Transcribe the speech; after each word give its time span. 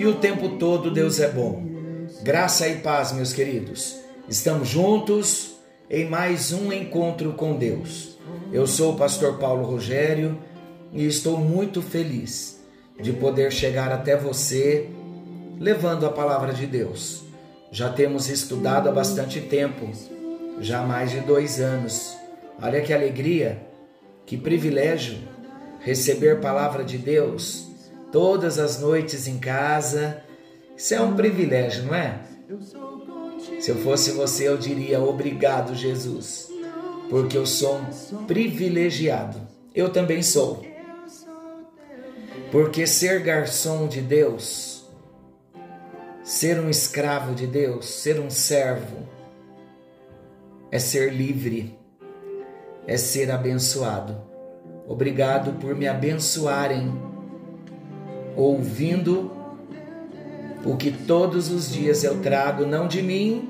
e 0.00 0.06
o 0.06 0.14
tempo 0.14 0.56
todo 0.56 0.90
Deus 0.90 1.20
é 1.20 1.28
bom. 1.28 1.62
Graça 2.22 2.66
e 2.66 2.76
paz, 2.76 3.12
meus 3.12 3.34
queridos. 3.34 4.00
Estamos 4.26 4.66
juntos 4.66 5.56
em 5.90 6.08
mais 6.08 6.54
um 6.54 6.72
encontro 6.72 7.34
com 7.34 7.54
Deus. 7.58 8.18
Eu 8.50 8.66
sou 8.66 8.94
o 8.94 8.96
pastor 8.96 9.36
Paulo 9.36 9.62
Rogério 9.62 10.38
e 10.90 11.04
estou 11.04 11.36
muito 11.36 11.82
feliz 11.82 12.64
de 12.98 13.12
poder 13.12 13.52
chegar 13.52 13.92
até 13.92 14.16
você 14.16 14.88
levando 15.58 16.06
a 16.06 16.10
palavra 16.10 16.54
de 16.54 16.66
Deus. 16.66 17.22
Já 17.70 17.90
temos 17.90 18.30
estudado 18.30 18.88
há 18.88 18.92
bastante 18.92 19.38
tempo, 19.38 19.86
já 20.60 20.80
há 20.80 20.82
mais 20.82 21.10
de 21.10 21.20
dois 21.20 21.60
anos. 21.60 22.16
Olha 22.62 22.80
que 22.80 22.94
alegria, 22.94 23.60
que 24.24 24.38
privilégio 24.38 25.18
receber 25.80 26.40
palavra 26.40 26.84
de 26.84 26.96
Deus 26.96 27.69
todas 28.12 28.58
as 28.58 28.80
noites 28.80 29.26
em 29.26 29.38
casa. 29.38 30.22
Isso 30.76 30.94
é 30.94 31.00
um 31.00 31.14
privilégio, 31.14 31.84
não 31.84 31.94
é? 31.94 32.20
Se 33.60 33.70
eu 33.70 33.76
fosse 33.76 34.12
você, 34.12 34.48
eu 34.48 34.56
diria 34.56 35.00
obrigado, 35.00 35.74
Jesus, 35.74 36.48
porque 37.08 37.36
eu 37.36 37.46
sou 37.46 37.80
um 38.12 38.24
privilegiado. 38.24 39.40
Eu 39.74 39.90
também 39.90 40.22
sou. 40.22 40.64
Porque 42.50 42.86
ser 42.86 43.22
garçom 43.22 43.86
de 43.86 44.00
Deus, 44.00 44.84
ser 46.24 46.58
um 46.58 46.68
escravo 46.68 47.34
de 47.34 47.46
Deus, 47.46 47.86
ser 47.86 48.18
um 48.18 48.30
servo, 48.30 49.08
é 50.70 50.78
ser 50.78 51.12
livre, 51.12 51.78
é 52.86 52.96
ser 52.96 53.30
abençoado. 53.30 54.20
Obrigado 54.88 55.60
por 55.60 55.76
me 55.76 55.86
abençoarem, 55.86 56.92
ouvindo 58.42 59.30
o 60.64 60.76
que 60.76 60.90
todos 60.90 61.50
os 61.50 61.70
dias 61.70 62.04
eu 62.04 62.20
trago, 62.20 62.66
não 62.66 62.86
de 62.86 63.02
mim, 63.02 63.48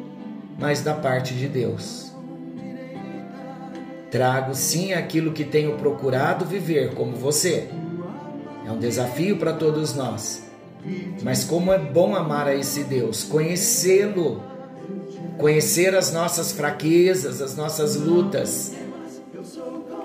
mas 0.58 0.82
da 0.82 0.94
parte 0.94 1.34
de 1.34 1.48
Deus. 1.48 2.12
Trago 4.10 4.54
sim 4.54 4.92
aquilo 4.92 5.32
que 5.32 5.44
tenho 5.44 5.76
procurado 5.76 6.44
viver, 6.44 6.94
como 6.94 7.14
você. 7.16 7.68
É 8.66 8.70
um 8.70 8.78
desafio 8.78 9.36
para 9.36 9.52
todos 9.52 9.94
nós. 9.94 10.42
Mas 11.22 11.44
como 11.44 11.72
é 11.72 11.78
bom 11.78 12.16
amar 12.16 12.48
a 12.48 12.54
esse 12.54 12.84
Deus, 12.84 13.22
conhecê-lo, 13.22 14.42
conhecer 15.38 15.94
as 15.94 16.12
nossas 16.12 16.52
fraquezas, 16.52 17.40
as 17.40 17.56
nossas 17.56 17.96
lutas 17.96 18.72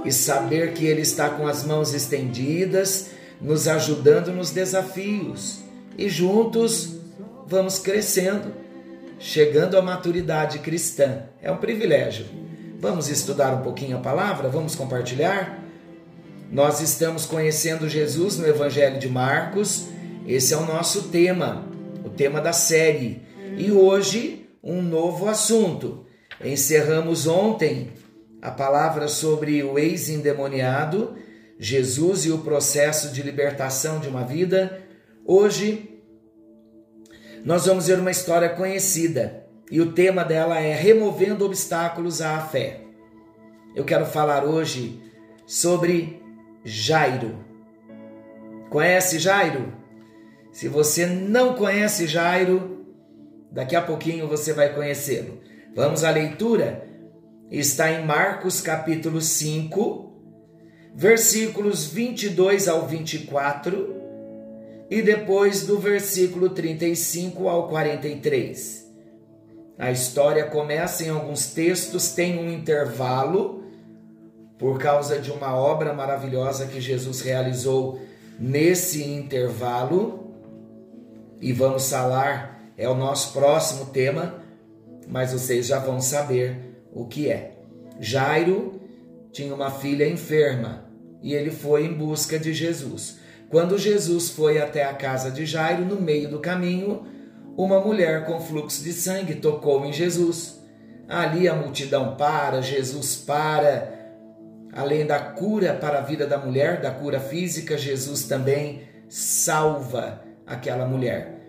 e 0.04 0.12
saber 0.12 0.74
que 0.74 0.86
Ele 0.86 1.02
está 1.02 1.30
com 1.30 1.48
as 1.48 1.64
mãos 1.64 1.94
estendidas, 1.94 3.10
nos 3.42 3.68
ajudando 3.68 4.32
nos 4.32 4.52
desafios 4.52 5.60
e 5.98 6.10
juntos 6.10 6.96
vamos 7.48 7.80
crescendo, 7.80 8.54
chegando 9.20 9.78
à 9.78 9.82
maturidade 9.82 10.60
cristã. 10.60 11.24
É 11.42 11.52
um 11.52 11.58
privilégio. 11.58 12.26
Vamos 12.80 13.10
estudar 13.10 13.54
um 13.54 13.62
pouquinho 13.62 13.98
a 13.98 14.02
palavra? 14.02 14.50
Vamos 14.50 14.76
compartilhar? 14.76 15.64
Nós 16.52 16.80
estamos 16.82 17.26
conhecendo 17.26 17.90
Jesus 17.90 18.38
no 18.38 18.48
Evangelho 18.48 19.00
de 19.00 19.10
Marcos. 19.10 19.88
Esse 20.28 20.54
é 20.54 20.58
o 20.58 20.66
nosso 20.66 21.10
tema, 21.10 21.66
o 22.04 22.10
tema 22.10 22.42
da 22.42 22.54
série. 22.54 23.22
E 23.58 23.72
hoje, 23.72 24.48
um 24.64 24.82
novo 24.82 25.28
assunto. 25.28 26.06
Encerramos 26.44 27.28
ontem 27.28 27.92
a 28.42 28.52
palavra 28.52 29.08
sobre 29.08 29.64
o 29.64 29.80
ex-endemoniado, 29.80 31.16
Jesus 31.58 32.26
e 32.26 32.32
o 32.32 32.40
processo 32.40 33.14
de 33.14 33.22
libertação 33.22 34.00
de 34.00 34.08
uma 34.08 34.24
vida. 34.24 34.84
Hoje 35.26 36.02
nós 37.44 37.66
vamos 37.66 37.88
ver 37.88 38.00
uma 38.00 38.12
história 38.12 38.50
conhecida 38.50 39.46
e 39.72 39.80
o 39.80 39.94
tema 39.94 40.24
dela 40.24 40.60
é 40.60 40.74
Removendo 40.74 41.46
Obstáculos 41.46 42.22
à 42.22 42.40
Fé. 42.42 42.82
Eu 43.76 43.84
quero 43.84 44.06
falar 44.06 44.44
hoje 44.44 45.02
sobre 45.46 46.22
Jairo. 46.64 47.44
Conhece 48.70 49.20
Jairo? 49.20 49.74
Se 50.52 50.68
você 50.68 51.06
não 51.06 51.56
conhece 51.56 52.08
Jairo, 52.08 52.86
daqui 53.52 53.76
a 53.76 53.82
pouquinho 53.82 54.28
você 54.28 54.54
vai 54.54 54.74
conhecê-lo. 54.74 55.40
Vamos 55.76 56.04
à 56.04 56.10
leitura? 56.10 56.86
está 57.52 57.92
em 57.92 58.04
Marcos 58.04 58.60
capítulo 58.60 59.22
5, 59.22 60.05
versículos 60.96 61.88
22 61.88 62.70
ao 62.70 62.88
24 62.88 63.94
e 64.90 65.02
depois 65.02 65.66
do 65.66 65.78
versículo 65.78 66.50
35 66.50 67.50
ao 67.50 67.68
43. 67.68 68.86
A 69.78 69.92
história 69.92 70.46
começa 70.46 71.04
em 71.04 71.10
alguns 71.10 71.48
textos, 71.48 72.14
tem 72.14 72.40
um 72.40 72.50
intervalo 72.50 73.66
por 74.58 74.80
causa 74.80 75.20
de 75.20 75.32
uma 75.32 75.54
obra 75.54 75.94
maravilhosa 75.94 76.66
que 76.66 76.80
Jesus 76.80 77.20
realizou 77.20 78.00
nesse 78.40 79.04
intervalo. 79.04 80.32
E 81.42 81.52
vamos 81.52 81.90
falar, 81.90 82.72
é 82.78 82.88
o 82.88 82.96
nosso 82.96 83.34
próximo 83.34 83.88
tema, 83.88 84.36
mas 85.10 85.34
vocês 85.34 85.68
já 85.68 85.78
vão 85.78 86.00
saber 86.00 86.58
o 86.94 87.06
que 87.06 87.30
é. 87.30 87.58
Jairo 88.00 88.75
tinha 89.36 89.54
uma 89.54 89.70
filha 89.70 90.08
enferma 90.08 90.86
e 91.22 91.34
ele 91.34 91.52
foi 91.52 91.86
em 91.86 91.94
busca 91.94 92.40
de 92.40 92.54
Jesus. 92.54 93.20
Quando 93.50 93.78
Jesus 93.78 94.30
foi 94.30 94.60
até 94.60 94.86
a 94.86 94.94
casa 94.94 95.30
de 95.30 95.46
Jairo, 95.46 95.84
no 95.84 96.00
meio 96.00 96.30
do 96.30 96.40
caminho, 96.40 97.06
uma 97.58 97.82
mulher 97.82 98.26
com 98.26 98.40
fluxo 98.40 98.82
de 98.82 98.94
sangue 98.94 99.36
tocou 99.36 99.86
em 99.86 99.92
Jesus. 99.92 100.64
Ali 101.10 101.50
a 101.50 101.54
multidão 101.54 102.16
para, 102.16 102.62
Jesus 102.62 103.18
para. 103.18 103.94
Além 104.72 105.06
da 105.06 105.20
cura 105.20 105.74
para 105.74 105.98
a 105.98 106.02
vida 106.02 106.26
da 106.26 106.38
mulher, 106.38 106.80
da 106.80 106.92
cura 106.92 107.20
física, 107.20 107.78
Jesus 107.78 108.24
também 108.24 108.84
salva 109.10 110.24
aquela 110.48 110.86
mulher. 110.88 111.42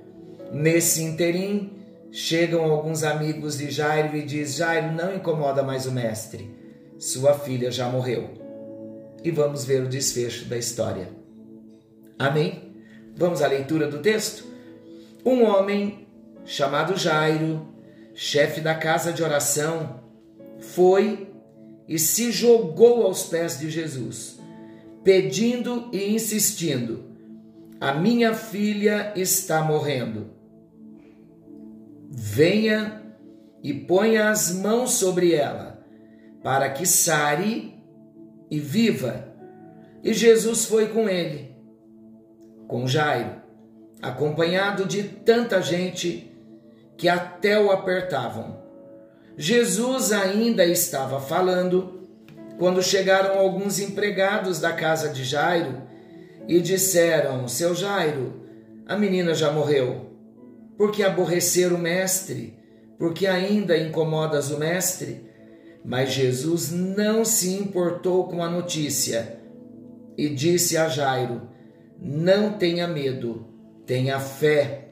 Nesse 0.53 1.05
interim, 1.05 1.77
Chegam 2.19 2.65
alguns 2.65 3.05
amigos 3.05 3.59
de 3.59 3.71
Jairo 3.71 4.17
e 4.17 4.23
diz: 4.23 4.55
Jairo, 4.55 4.93
não 4.93 5.15
incomoda 5.15 5.63
mais 5.63 5.85
o 5.85 5.93
mestre. 5.93 6.66
Sua 6.99 7.35
filha 7.35 7.71
já 7.71 7.89
morreu. 7.89 8.31
E 9.23 9.31
vamos 9.31 9.65
ver 9.65 9.83
o 9.83 9.89
desfecho 9.89 10.47
da 10.47 10.57
história. 10.57 11.09
Amém? 12.19 12.75
Vamos 13.17 13.43
à 13.43 13.47
leitura 13.47 13.89
do 13.89 13.99
texto? 13.99 14.45
Um 15.25 15.45
homem 15.45 16.07
chamado 16.45 16.97
Jairo, 16.97 17.67
chefe 18.15 18.61
da 18.61 18.75
casa 18.75 19.13
de 19.13 19.23
oração, 19.23 20.01
foi 20.61 21.29
e 21.89 21.99
se 21.99 22.31
jogou 22.31 23.03
aos 23.03 23.25
pés 23.25 23.59
de 23.59 23.71
Jesus, 23.71 24.39
pedindo 25.03 25.89
e 25.93 26.15
insistindo: 26.15 27.05
A 27.81 27.95
minha 27.95 28.35
filha 28.35 29.13
está 29.17 29.63
morrendo 29.63 30.37
venha 32.11 33.03
e 33.63 33.75
ponha 33.75 34.31
as 34.31 34.55
mãos 34.55 34.93
sobre 34.93 35.35
ela, 35.35 35.76
para 36.47 36.71
que 36.71 36.87
sare 36.87 37.75
e 38.49 38.61
viva. 38.61 39.35
E 40.01 40.15
Jesus 40.15 40.67
foi 40.67 40.87
com 40.87 41.09
ele, 41.09 41.51
com 42.69 42.87
Jairo, 42.87 43.43
acompanhado 44.01 44.85
de 44.85 45.03
tanta 45.03 45.61
gente 45.61 46.33
que 46.97 47.09
até 47.09 47.61
o 47.61 47.73
apertavam. 47.73 48.63
Jesus 49.37 50.13
ainda 50.13 50.65
estava 50.65 51.21
falando 51.21 52.07
quando 52.61 52.81
chegaram 52.81 53.41
alguns 53.41 53.81
empregados 53.81 54.61
da 54.61 54.73
casa 54.73 55.09
de 55.09 55.25
Jairo 55.25 55.83
e 56.47 56.61
disseram: 56.61 57.49
Seu 57.49 57.75
Jairo, 57.75 58.47
a 58.87 58.97
menina 58.97 59.35
já 59.35 59.51
morreu 59.51 60.13
porque 60.79 61.03
aborrecer 61.03 61.73
o 61.73 61.79
Mestre, 61.79 62.57
porque 62.97 63.27
ainda 63.27 63.77
incomodas 63.77 64.53
o 64.53 64.61
Mestre. 64.61 65.26
Mas 65.87 66.11
Jesus 66.11 66.73
não 66.73 67.25
se 67.25 67.55
importou 67.55 68.27
com 68.27 68.43
a 68.43 68.51
notícia 68.51 69.39
e 70.19 70.29
disse 70.29 70.77
a 70.77 70.89
Jairo: 70.89 71.43
Não 71.97 72.55
tenha 72.55 72.89
medo, 72.89 73.47
tenha 73.87 74.19
fé. 74.19 74.89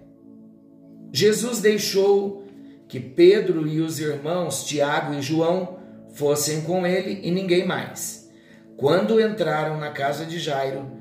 Jesus 1.12 1.60
deixou 1.60 2.44
que 2.86 3.00
Pedro 3.00 3.66
e 3.66 3.80
os 3.80 3.98
irmãos 3.98 4.64
Tiago 4.64 5.14
e 5.14 5.20
João 5.20 5.80
fossem 6.14 6.60
com 6.60 6.86
ele 6.86 7.26
e 7.26 7.30
ninguém 7.32 7.66
mais. 7.66 8.30
Quando 8.76 9.20
entraram 9.20 9.76
na 9.76 9.90
casa 9.90 10.24
de 10.24 10.38
Jairo, 10.38 10.92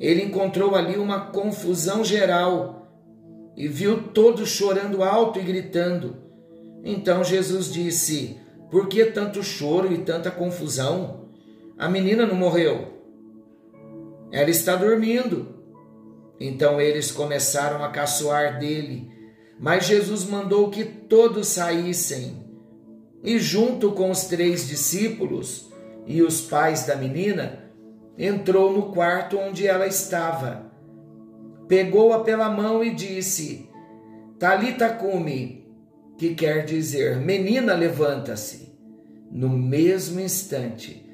ele 0.00 0.24
encontrou 0.24 0.74
ali 0.74 0.96
uma 0.96 1.26
confusão 1.26 2.04
geral 2.04 2.88
e 3.56 3.68
viu 3.68 4.08
todos 4.08 4.48
chorando 4.48 5.04
alto 5.04 5.38
e 5.38 5.42
gritando. 5.42 6.16
Então 6.82 7.22
Jesus 7.22 7.72
disse: 7.72 8.41
Por 8.72 8.88
que 8.88 9.04
tanto 9.04 9.42
choro 9.42 9.92
e 9.92 9.98
tanta 9.98 10.30
confusão? 10.30 11.26
A 11.76 11.90
menina 11.90 12.24
não 12.24 12.34
morreu. 12.34 12.88
Ela 14.32 14.48
está 14.48 14.74
dormindo. 14.74 15.56
Então 16.40 16.80
eles 16.80 17.12
começaram 17.12 17.84
a 17.84 17.90
caçoar 17.90 18.58
dele, 18.58 19.12
mas 19.60 19.84
Jesus 19.84 20.24
mandou 20.24 20.70
que 20.70 20.84
todos 20.86 21.48
saíssem. 21.48 22.46
E 23.22 23.38
junto 23.38 23.92
com 23.92 24.10
os 24.10 24.24
três 24.24 24.66
discípulos 24.66 25.70
e 26.06 26.22
os 26.22 26.40
pais 26.40 26.86
da 26.86 26.96
menina, 26.96 27.70
entrou 28.16 28.72
no 28.72 28.90
quarto 28.90 29.36
onde 29.36 29.66
ela 29.66 29.86
estava. 29.86 30.72
Pegou-a 31.68 32.20
pela 32.20 32.48
mão 32.48 32.82
e 32.82 32.94
disse: 32.94 33.68
Talita 34.38 34.88
cumi, 34.88 35.61
que 36.18 36.34
quer 36.34 36.64
dizer: 36.64 37.16
Menina, 37.16 37.74
levanta-se. 37.74 38.72
No 39.30 39.48
mesmo 39.48 40.20
instante, 40.20 41.04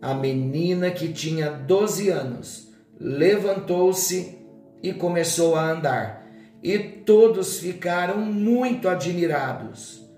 a 0.00 0.14
menina 0.14 0.90
que 0.90 1.12
tinha 1.12 1.50
doze 1.50 2.08
anos 2.08 2.72
levantou-se 3.00 4.38
e 4.82 4.92
começou 4.92 5.56
a 5.56 5.72
andar, 5.72 6.26
e 6.62 6.78
todos 6.78 7.58
ficaram 7.58 8.18
muito 8.18 8.88
admirados. 8.88 10.08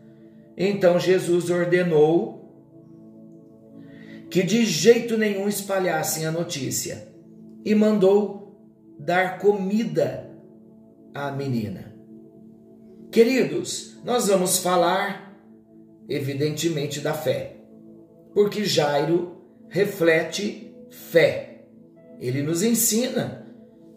Então 0.57 0.99
Jesus 0.99 1.51
ordenou 1.51 2.37
que 4.31 4.43
de 4.43 4.65
jeito 4.65 5.17
nenhum 5.17 5.49
espalhassem 5.49 6.27
a 6.27 6.33
notícia 6.33 7.09
e 7.65 7.75
mandou 7.75 8.61
dar 8.99 9.39
comida 9.39 10.31
à 11.15 11.31
menina. 11.31 11.96
Queridos, 13.17 13.97
nós 14.05 14.29
vamos 14.29 14.59
falar, 14.59 15.35
evidentemente, 16.07 17.01
da 17.01 17.15
fé, 17.15 17.57
porque 18.35 18.63
Jairo 18.63 19.41
reflete 19.71 20.77
fé. 20.91 21.63
Ele 22.21 22.43
nos 22.43 22.63
ensina 22.63 23.47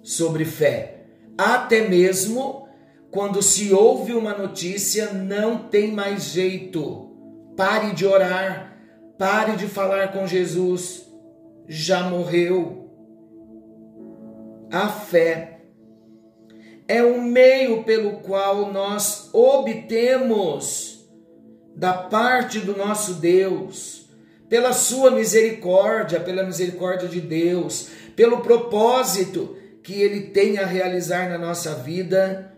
sobre 0.01 0.45
fé. 0.45 1.04
Até 1.38 1.86
mesmo 1.89 2.66
quando 3.12 3.44
se 3.44 3.74
ouve 3.74 4.13
uma 4.13 4.38
notícia, 4.38 5.12
não 5.12 5.68
tem 5.68 5.92
mais 5.92 6.31
jeito. 6.31 7.13
Pare 7.57 7.94
de 7.94 8.06
orar, 8.06 8.81
pare 9.18 9.57
de 9.57 9.68
falar 9.68 10.13
com 10.13 10.25
Jesus. 10.25 11.06
Já 11.68 12.10
morreu. 12.10 12.89
A 14.71 14.88
fé 14.88 15.59
é 16.90 17.04
o 17.04 17.22
meio 17.22 17.84
pelo 17.84 18.14
qual 18.14 18.74
nós 18.74 19.30
obtemos 19.32 21.08
da 21.76 21.94
parte 21.94 22.60
do 22.60 22.76
nosso 22.76 23.14
Deus, 23.14 24.10
pela 24.50 24.74
sua 24.74 25.12
misericórdia, 25.12 26.20
pela 26.20 26.42
misericórdia 26.42 27.08
de 27.08 27.22
Deus, 27.22 27.90
pelo 28.16 28.42
propósito 28.42 29.56
que 29.84 30.02
Ele 30.02 30.32
tem 30.32 30.58
a 30.58 30.66
realizar 30.66 31.30
na 31.30 31.38
nossa 31.38 31.76
vida, 31.76 32.56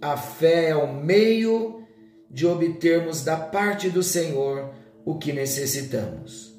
a 0.00 0.16
fé 0.16 0.70
é 0.70 0.74
o 0.74 0.94
meio 0.94 1.86
de 2.30 2.46
obtermos 2.46 3.22
da 3.22 3.36
parte 3.36 3.90
do 3.90 4.02
Senhor 4.02 4.70
o 5.04 5.18
que 5.18 5.34
necessitamos. 5.34 6.58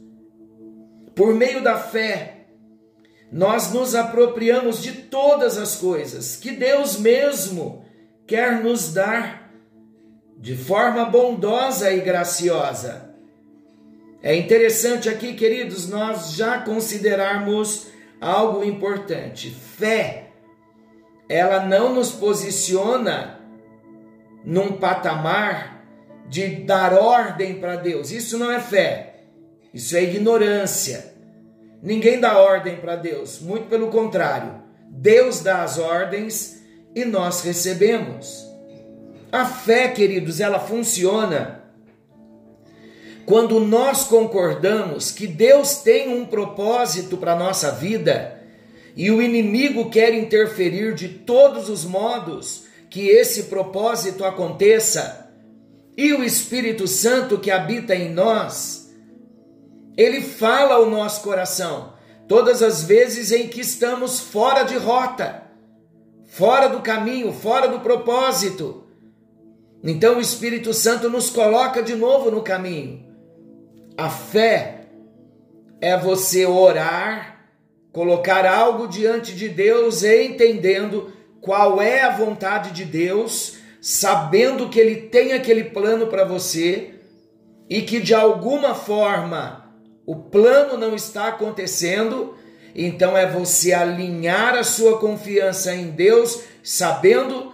Por 1.16 1.34
meio 1.34 1.64
da 1.64 1.80
fé, 1.80 2.41
nós 3.32 3.72
nos 3.72 3.96
apropriamos 3.96 4.82
de 4.84 4.92
todas 4.92 5.58
as 5.58 5.78
coisas 5.78 6.36
que 6.36 6.52
Deus 6.52 6.98
mesmo 6.98 7.86
quer 8.28 8.62
nos 8.62 8.94
dar 8.94 9.50
de 10.38 10.56
forma 10.58 11.06
bondosa 11.06 11.92
e 11.92 12.02
graciosa. 12.02 13.10
É 14.22 14.36
interessante 14.36 15.08
aqui, 15.08 15.34
queridos, 15.34 15.88
nós 15.88 16.34
já 16.34 16.60
considerarmos 16.60 17.88
algo 18.20 18.64
importante. 18.64 19.50
Fé, 19.50 20.32
ela 21.30 21.66
não 21.66 21.96
nos 21.96 22.12
posiciona 22.12 23.40
num 24.44 24.74
patamar 24.74 25.86
de 26.28 26.48
dar 26.48 26.94
ordem 26.94 27.60
para 27.60 27.78
Deus. 27.78 28.12
Isso 28.12 28.38
não 28.38 28.52
é 28.52 28.60
fé. 28.60 29.24
Isso 29.74 29.96
é 29.96 30.04
ignorância. 30.04 31.11
Ninguém 31.82 32.20
dá 32.20 32.38
ordem 32.38 32.78
para 32.78 32.96
Deus, 32.96 33.40
muito 33.40 33.68
pelo 33.68 33.88
contrário. 33.88 34.62
Deus 34.90 35.42
dá 35.42 35.64
as 35.64 35.80
ordens 35.80 36.62
e 36.96 37.06
nós 37.06 37.42
recebemos. 37.42 38.46
A 39.32 39.46
fé, 39.46 39.88
queridos, 39.88 40.40
ela 40.40 40.60
funciona 40.60 41.62
quando 43.26 43.60
nós 43.60 44.04
concordamos 44.04 45.12
que 45.12 45.26
Deus 45.26 45.76
tem 45.76 46.10
um 46.10 46.26
propósito 46.26 47.18
para 47.18 47.34
a 47.34 47.38
nossa 47.38 47.72
vida 47.72 48.42
e 48.96 49.10
o 49.10 49.22
inimigo 49.22 49.90
quer 49.90 50.14
interferir 50.14 50.94
de 50.94 51.08
todos 51.08 51.70
os 51.70 51.86
modos 51.86 52.66
que 52.90 53.08
esse 53.08 53.44
propósito 53.44 54.26
aconteça, 54.26 55.32
e 55.96 56.14
o 56.14 56.24
Espírito 56.24 56.88
Santo 56.88 57.38
que 57.38 57.50
habita 57.50 57.96
em 57.96 58.12
nós, 58.12 58.81
ele 59.98 60.22
fala 60.22 60.76
ao 60.76 60.90
nosso 60.90 61.22
coração 61.22 61.94
todas 62.28 62.64
as 62.64 62.84
vezes 62.84 63.32
em 63.32 63.48
que 63.48 63.60
estamos 63.60 64.20
fora 64.20 64.64
de 64.64 64.78
rota, 64.78 65.44
fora 66.28 66.70
do 66.70 66.80
caminho, 66.80 67.34
fora 67.34 67.68
do 67.68 67.80
propósito. 67.80 68.86
Então 69.84 70.18
o 70.18 70.22
Espírito 70.22 70.74
Santo 70.74 71.10
nos 71.10 71.30
coloca 71.30 71.84
de 71.84 71.96
novo 71.96 72.32
no 72.32 72.42
caminho. 72.42 73.06
A 73.98 74.10
fé 74.10 74.86
é 75.82 75.98
você 75.98 76.46
orar, 76.46 77.50
colocar 77.92 78.46
algo 78.46 78.88
diante 78.88 79.36
de 79.36 79.50
Deus 79.50 80.04
entendendo 80.04 81.12
qual 81.42 81.82
é 81.82 82.02
a 82.02 82.16
vontade 82.16 82.72
de 82.72 82.86
Deus, 82.86 83.58
sabendo 83.82 84.70
que 84.70 84.80
Ele 84.80 84.96
tem 84.96 85.34
aquele 85.34 85.66
plano 85.66 86.08
para 86.08 86.24
você 86.24 86.96
e 87.70 87.82
que 87.82 88.00
de 88.00 88.14
alguma 88.14 88.76
forma 88.76 89.61
o 90.06 90.16
plano 90.16 90.78
não 90.78 90.96
está 90.96 91.28
acontecendo, 91.28 92.36
então 92.76 93.18
é 93.18 93.30
você 93.30 93.74
alinhar 93.74 94.56
a 94.56 94.64
sua 94.64 95.00
confiança 95.00 95.74
em 95.74 95.92
Deus, 95.92 96.44
sabendo 96.64 97.54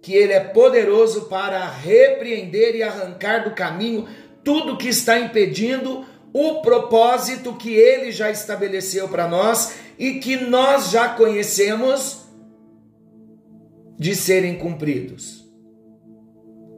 que 0.00 0.14
Ele 0.14 0.32
é 0.32 0.40
poderoso 0.40 1.22
para 1.22 1.68
repreender 1.68 2.74
e 2.74 2.82
arrancar 2.82 3.44
do 3.44 3.52
caminho 3.52 4.08
tudo 4.42 4.76
que 4.76 4.88
está 4.88 5.18
impedindo 5.18 6.04
o 6.32 6.62
propósito 6.62 7.54
que 7.54 7.74
ele 7.74 8.10
já 8.10 8.30
estabeleceu 8.30 9.08
para 9.08 9.28
nós 9.28 9.74
e 9.98 10.14
que 10.14 10.36
nós 10.36 10.90
já 10.90 11.10
conhecemos 11.10 12.22
de 13.98 14.14
serem 14.16 14.58
cumpridos. 14.58 15.42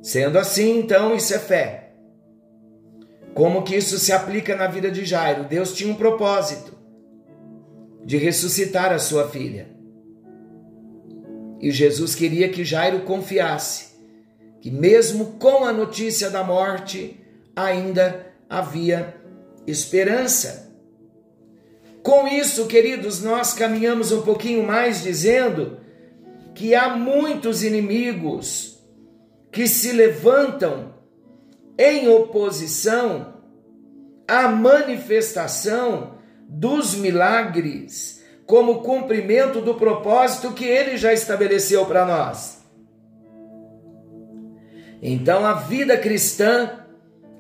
Sendo 0.02 0.38
assim, 0.38 0.78
então, 0.78 1.14
isso 1.14 1.32
é 1.32 1.38
fé. 1.38 1.83
Como 3.34 3.64
que 3.64 3.76
isso 3.76 3.98
se 3.98 4.12
aplica 4.12 4.54
na 4.54 4.68
vida 4.68 4.90
de 4.90 5.04
Jairo? 5.04 5.44
Deus 5.44 5.74
tinha 5.74 5.92
um 5.92 5.96
propósito 5.96 6.72
de 8.04 8.16
ressuscitar 8.16 8.92
a 8.92 8.98
sua 8.98 9.28
filha. 9.28 9.68
E 11.60 11.70
Jesus 11.70 12.14
queria 12.14 12.48
que 12.48 12.64
Jairo 12.64 13.00
confiasse 13.00 13.94
que, 14.60 14.70
mesmo 14.70 15.32
com 15.38 15.64
a 15.64 15.72
notícia 15.72 16.30
da 16.30 16.44
morte, 16.44 17.20
ainda 17.56 18.26
havia 18.48 19.16
esperança. 19.66 20.72
Com 22.02 22.28
isso, 22.28 22.66
queridos, 22.66 23.22
nós 23.22 23.52
caminhamos 23.52 24.12
um 24.12 24.22
pouquinho 24.22 24.62
mais 24.62 25.02
dizendo 25.02 25.78
que 26.54 26.74
há 26.74 26.94
muitos 26.96 27.64
inimigos 27.64 28.78
que 29.50 29.66
se 29.66 29.90
levantam 29.90 30.93
em 31.78 32.08
oposição 32.08 33.34
à 34.26 34.48
manifestação 34.48 36.14
dos 36.48 36.94
milagres 36.94 38.22
como 38.46 38.82
cumprimento 38.82 39.60
do 39.60 39.74
propósito 39.74 40.52
que 40.52 40.64
ele 40.64 40.96
já 40.96 41.12
estabeleceu 41.12 41.86
para 41.86 42.04
nós. 42.04 42.62
Então, 45.00 45.44
a 45.44 45.54
vida 45.54 45.96
cristã 45.96 46.84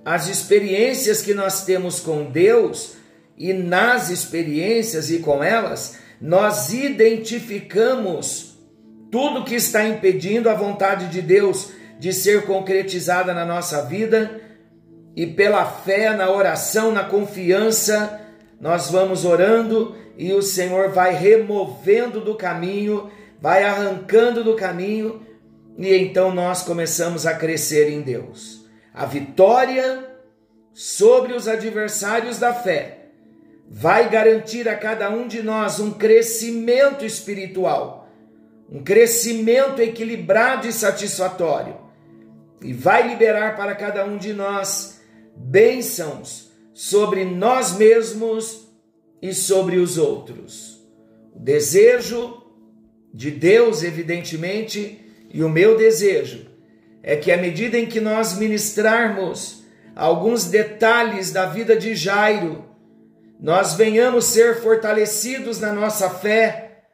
as 0.04 0.28
experiências 0.28 1.22
que 1.22 1.32
nós 1.32 1.64
temos 1.64 1.98
com 1.98 2.24
Deus 2.24 2.94
e 3.38 3.52
nas 3.52 4.10
experiências 4.10 5.10
e 5.10 5.20
com 5.20 5.42
elas, 5.42 5.98
nós 6.20 6.72
identificamos 6.72 8.58
tudo 9.10 9.44
que 9.44 9.54
está 9.54 9.86
impedindo 9.88 10.50
a 10.50 10.54
vontade 10.54 11.08
de 11.08 11.22
Deus 11.22 11.70
de 11.98 12.12
ser 12.12 12.44
concretizada 12.44 13.32
na 13.32 13.44
nossa 13.44 13.82
vida, 13.82 14.40
e 15.16 15.26
pela 15.26 15.64
fé, 15.64 16.14
na 16.14 16.30
oração, 16.30 16.90
na 16.90 17.04
confiança, 17.04 18.20
nós 18.60 18.90
vamos 18.90 19.24
orando 19.24 19.96
e 20.16 20.32
o 20.32 20.42
Senhor 20.42 20.90
vai 20.90 21.14
removendo 21.14 22.20
do 22.20 22.34
caminho, 22.34 23.10
vai 23.40 23.62
arrancando 23.62 24.42
do 24.42 24.54
caminho, 24.54 25.22
e 25.76 25.94
então 25.94 26.32
nós 26.32 26.62
começamos 26.62 27.26
a 27.26 27.34
crescer 27.34 27.90
em 27.90 28.00
Deus. 28.00 28.64
A 28.92 29.04
vitória 29.06 30.04
sobre 30.72 31.32
os 31.32 31.48
adversários 31.48 32.38
da 32.38 32.54
fé 32.54 32.98
vai 33.68 34.08
garantir 34.08 34.68
a 34.68 34.76
cada 34.76 35.10
um 35.10 35.26
de 35.26 35.42
nós 35.42 35.80
um 35.80 35.92
crescimento 35.92 37.04
espiritual, 37.04 38.08
um 38.70 38.82
crescimento 38.82 39.80
equilibrado 39.80 40.66
e 40.66 40.72
satisfatório, 40.72 41.76
e 42.64 42.72
vai 42.72 43.06
liberar 43.06 43.56
para 43.56 43.74
cada 43.74 44.06
um 44.06 44.16
de 44.16 44.32
nós 44.32 44.98
bênçãos 45.36 46.50
sobre 46.72 47.22
nós 47.22 47.76
mesmos 47.76 48.66
e 49.20 49.34
sobre 49.34 49.76
os 49.76 49.98
outros. 49.98 50.82
O 51.34 51.38
desejo 51.38 52.42
de 53.12 53.30
Deus, 53.30 53.82
evidentemente, 53.82 54.98
e 55.30 55.44
o 55.44 55.48
meu 55.48 55.76
desejo 55.76 56.46
é 57.02 57.14
que 57.16 57.30
à 57.30 57.36
medida 57.36 57.78
em 57.78 57.84
que 57.84 58.00
nós 58.00 58.38
ministrarmos 58.38 59.62
alguns 59.94 60.46
detalhes 60.46 61.30
da 61.30 61.44
vida 61.44 61.76
de 61.76 61.94
Jairo, 61.94 62.64
nós 63.38 63.74
venhamos 63.74 64.24
ser 64.24 64.62
fortalecidos 64.62 65.60
na 65.60 65.70
nossa 65.70 66.08
fé, 66.08 66.86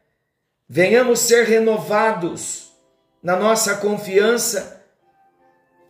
venhamos 0.68 1.20
ser 1.20 1.44
renovados 1.44 2.72
na 3.22 3.36
nossa 3.36 3.76
confiança 3.76 4.79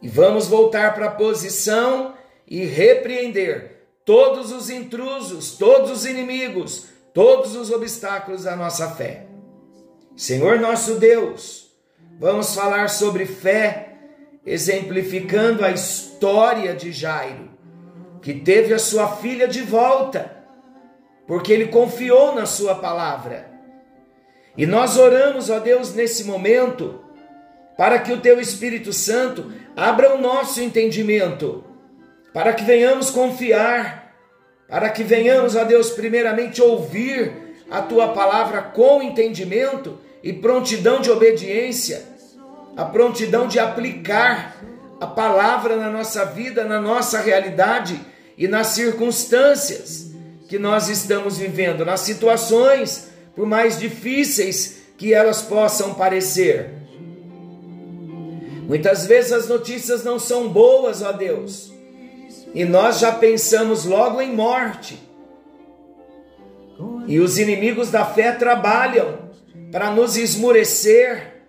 e 0.02 0.08
vamos 0.08 0.46
voltar 0.46 0.94
para 0.94 1.06
a 1.06 1.10
posição 1.10 2.14
e 2.46 2.64
repreender 2.64 3.86
todos 4.04 4.52
os 4.52 4.70
intrusos, 4.70 5.56
todos 5.56 5.90
os 5.90 6.06
inimigos, 6.06 6.86
todos 7.12 7.54
os 7.54 7.70
obstáculos 7.70 8.44
da 8.44 8.56
nossa 8.56 8.90
fé. 8.90 9.26
Senhor 10.16 10.58
nosso 10.58 10.96
Deus, 10.96 11.70
vamos 12.18 12.54
falar 12.54 12.88
sobre 12.88 13.26
fé, 13.26 13.98
exemplificando 14.44 15.64
a 15.64 15.70
história 15.70 16.74
de 16.74 16.92
Jairo, 16.92 17.50
que 18.20 18.34
teve 18.34 18.74
a 18.74 18.78
sua 18.78 19.16
filha 19.16 19.46
de 19.46 19.62
volta 19.62 20.40
porque 21.30 21.52
ele 21.52 21.68
confiou 21.68 22.34
na 22.34 22.44
Sua 22.44 22.74
palavra. 22.74 23.48
E 24.56 24.66
nós 24.66 24.96
oramos, 24.96 25.48
ó 25.48 25.60
Deus, 25.60 25.94
nesse 25.94 26.24
momento, 26.24 27.04
para 27.80 27.98
que 27.98 28.12
o 28.12 28.20
Teu 28.20 28.38
Espírito 28.38 28.92
Santo 28.92 29.50
abra 29.74 30.14
o 30.14 30.20
nosso 30.20 30.60
entendimento, 30.60 31.64
para 32.30 32.52
que 32.52 32.62
venhamos 32.62 33.08
confiar, 33.08 34.14
para 34.68 34.90
que 34.90 35.02
venhamos, 35.02 35.56
ó 35.56 35.64
Deus, 35.64 35.88
primeiramente 35.88 36.60
ouvir 36.60 37.32
a 37.70 37.80
Tua 37.80 38.08
palavra 38.08 38.60
com 38.60 39.02
entendimento 39.02 39.98
e 40.22 40.30
prontidão 40.30 41.00
de 41.00 41.10
obediência, 41.10 42.04
a 42.76 42.84
prontidão 42.84 43.48
de 43.48 43.58
aplicar 43.58 44.62
a 45.00 45.06
palavra 45.06 45.76
na 45.76 45.88
nossa 45.88 46.26
vida, 46.26 46.64
na 46.64 46.82
nossa 46.82 47.18
realidade 47.18 47.98
e 48.36 48.46
nas 48.46 48.66
circunstâncias 48.66 50.10
que 50.50 50.58
nós 50.58 50.90
estamos 50.90 51.38
vivendo, 51.38 51.86
nas 51.86 52.00
situações, 52.00 53.08
por 53.34 53.46
mais 53.46 53.78
difíceis 53.78 54.82
que 54.98 55.14
elas 55.14 55.40
possam 55.40 55.94
parecer. 55.94 56.79
Muitas 58.70 59.04
vezes 59.04 59.32
as 59.32 59.48
notícias 59.48 60.04
não 60.04 60.16
são 60.16 60.48
boas, 60.48 61.02
ó 61.02 61.10
Deus, 61.10 61.72
e 62.54 62.64
nós 62.64 63.00
já 63.00 63.10
pensamos 63.10 63.84
logo 63.84 64.20
em 64.20 64.32
morte. 64.32 64.96
E 67.08 67.18
os 67.18 67.36
inimigos 67.36 67.90
da 67.90 68.04
fé 68.04 68.30
trabalham 68.30 69.28
para 69.72 69.90
nos 69.90 70.16
esmurecer, 70.16 71.42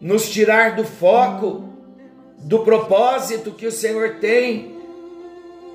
nos 0.00 0.30
tirar 0.30 0.74
do 0.74 0.84
foco, 0.84 1.68
do 2.38 2.60
propósito 2.60 3.52
que 3.52 3.66
o 3.66 3.72
Senhor 3.72 4.14
tem 4.14 4.74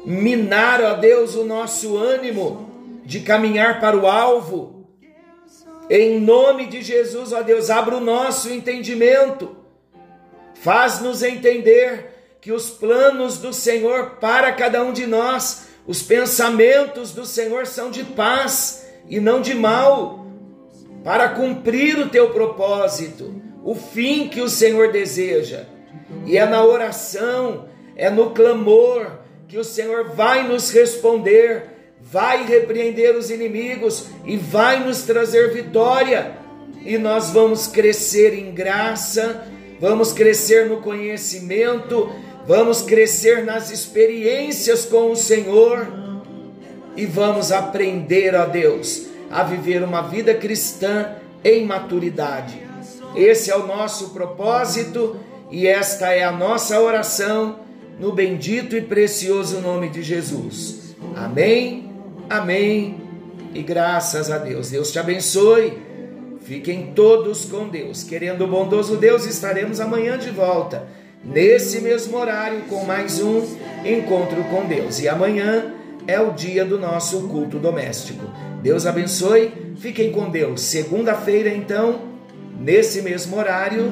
minar, 0.03 0.81
ó 0.81 0.95
Deus, 0.95 1.35
o 1.35 1.45
nosso 1.45 1.95
ânimo 1.95 3.01
de 3.05 3.19
caminhar 3.19 3.79
para 3.79 3.95
o 3.95 4.07
alvo. 4.07 4.87
Em 5.87 6.19
nome 6.19 6.65
de 6.65 6.81
Jesus, 6.81 7.31
ó 7.31 7.43
Deus, 7.43 7.69
abra 7.69 7.95
o 7.95 8.01
nosso 8.01 8.49
entendimento. 8.49 9.61
Faz-nos 10.63 11.21
entender 11.21 12.37
que 12.39 12.49
os 12.49 12.69
planos 12.69 13.37
do 13.37 13.51
Senhor 13.51 14.11
para 14.21 14.53
cada 14.53 14.81
um 14.81 14.93
de 14.93 15.05
nós, 15.05 15.67
os 15.85 16.01
pensamentos 16.01 17.11
do 17.11 17.25
Senhor 17.25 17.67
são 17.67 17.91
de 17.91 18.05
paz 18.05 18.87
e 19.09 19.19
não 19.19 19.41
de 19.41 19.53
mal, 19.53 20.25
para 21.03 21.27
cumprir 21.27 21.99
o 21.99 22.07
teu 22.07 22.29
propósito, 22.29 23.35
o 23.61 23.75
fim 23.75 24.29
que 24.29 24.39
o 24.39 24.47
Senhor 24.47 24.89
deseja. 24.89 25.65
E 26.25 26.37
é 26.37 26.45
na 26.45 26.63
oração, 26.63 27.67
é 27.97 28.09
no 28.09 28.29
clamor, 28.29 29.19
que 29.49 29.57
o 29.57 29.65
Senhor 29.65 30.11
vai 30.15 30.47
nos 30.47 30.71
responder, 30.71 31.95
vai 31.99 32.45
repreender 32.45 33.17
os 33.17 33.29
inimigos 33.29 34.05
e 34.23 34.37
vai 34.37 34.79
nos 34.79 35.01
trazer 35.01 35.51
vitória. 35.53 36.37
E 36.85 36.97
nós 36.97 37.31
vamos 37.31 37.67
crescer 37.67 38.33
em 38.33 38.53
graça, 38.53 39.45
vamos 39.83 40.13
crescer 40.13 40.69
no 40.69 40.77
conhecimento, 40.77 42.09
vamos 42.47 42.81
crescer 42.81 43.43
nas 43.43 43.69
experiências 43.69 44.85
com 44.85 45.11
o 45.11 45.15
Senhor 45.15 45.85
e 46.95 47.05
vamos 47.05 47.51
aprender, 47.51 48.33
ó 48.33 48.45
Deus, 48.45 49.07
a 49.29 49.43
viver 49.43 49.83
uma 49.83 50.03
vida 50.03 50.33
cristã 50.35 51.15
em 51.43 51.65
maturidade. 51.65 52.61
Esse 53.13 53.51
é 53.51 53.57
o 53.57 53.67
nosso 53.67 54.11
propósito 54.11 55.17
e 55.51 55.67
esta 55.67 56.13
é 56.13 56.23
a 56.23 56.31
nossa 56.31 56.79
oração 56.79 57.59
no 57.99 58.13
bendito 58.13 58.77
e 58.77 58.81
precioso 58.81 59.59
nome 59.59 59.89
de 59.89 60.01
Jesus. 60.01 60.95
Amém, 61.13 61.91
amém 62.29 63.01
e 63.53 63.61
graças 63.61 64.31
a 64.31 64.37
Deus. 64.37 64.69
Deus 64.69 64.93
te 64.93 64.99
abençoe. 64.99 65.82
Fiquem 66.43 66.91
todos 66.93 67.45
com 67.45 67.69
Deus. 67.69 68.03
Querendo 68.03 68.43
o 68.43 68.47
bondoso 68.47 68.97
Deus, 68.97 69.25
estaremos 69.25 69.79
amanhã 69.79 70.17
de 70.17 70.29
volta, 70.29 70.87
nesse 71.23 71.79
mesmo 71.79 72.17
horário, 72.17 72.63
com 72.69 72.83
mais 72.83 73.21
um 73.21 73.41
encontro 73.85 74.43
com 74.45 74.65
Deus. 74.65 74.99
E 74.99 75.07
amanhã 75.07 75.73
é 76.05 76.19
o 76.19 76.31
dia 76.31 76.65
do 76.65 76.77
nosso 76.77 77.27
culto 77.29 77.57
doméstico. 77.59 78.25
Deus 78.61 78.85
abençoe. 78.85 79.53
Fiquem 79.77 80.11
com 80.11 80.29
Deus. 80.29 80.61
Segunda-feira, 80.61 81.49
então, 81.49 82.01
nesse 82.59 83.01
mesmo 83.01 83.37
horário, 83.37 83.89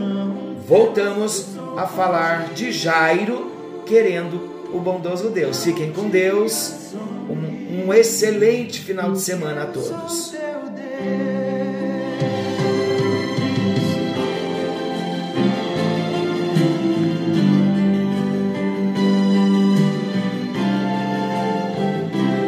voltamos 0.68 1.56
a 1.78 1.88
falar 1.88 2.54
de 2.54 2.72
Jairo 2.72 3.50
querendo 3.86 4.68
o 4.74 4.80
bondoso 4.80 5.30
Deus. 5.30 5.64
Fiquem 5.64 5.92
com 5.94 6.10
Deus. 6.10 6.94
Um, 7.30 7.86
um 7.86 7.94
excelente 7.94 8.82
final 8.82 9.14
de 9.14 9.22
semana 9.22 9.64
a 9.64 9.66
todos. 9.68 10.34